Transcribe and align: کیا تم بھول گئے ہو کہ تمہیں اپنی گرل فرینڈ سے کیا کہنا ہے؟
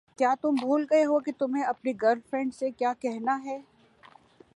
کیا 0.19 0.33
تم 0.41 0.55
بھول 0.55 0.85
گئے 0.91 1.03
ہو 1.05 1.19
کہ 1.19 1.31
تمہیں 1.39 1.63
اپنی 1.65 1.91
گرل 2.01 2.19
فرینڈ 2.29 2.53
سے 2.55 2.71
کیا 2.71 2.93
کہنا 3.01 3.37
ہے؟ 3.45 3.57